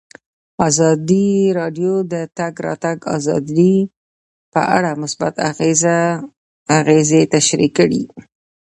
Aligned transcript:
ازادي 0.67 1.29
راډیو 1.59 1.93
د 2.05 2.05
د 2.11 2.15
تګ 2.37 2.53
راتګ 2.67 2.97
ازادي 3.15 3.75
په 4.53 4.61
اړه 4.75 4.91
مثبت 5.01 5.33
اغېزې 6.79 7.21
تشریح 7.33 7.71
کړي. 7.79 8.03